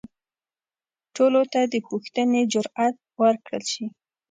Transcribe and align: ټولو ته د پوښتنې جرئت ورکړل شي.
ټولو 1.15 1.41
ته 1.53 1.61
د 1.73 1.75
پوښتنې 1.87 2.41
جرئت 2.53 2.95
ورکړل 3.21 3.63
شي. 3.71 3.85